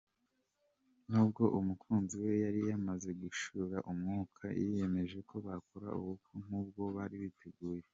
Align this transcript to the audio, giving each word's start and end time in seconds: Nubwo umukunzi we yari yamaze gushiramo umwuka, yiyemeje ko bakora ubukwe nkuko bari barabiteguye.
Nubwo 1.09 1.43
umukunzi 1.59 2.15
we 2.23 2.31
yari 2.43 2.61
yamaze 2.69 3.09
gushiramo 3.21 3.87
umwuka, 3.91 4.43
yiyemeje 4.59 5.17
ko 5.29 5.35
bakora 5.45 5.87
ubukwe 5.99 6.33
nkuko 6.45 6.79
bari 6.95 7.17
barabiteguye. 7.17 7.83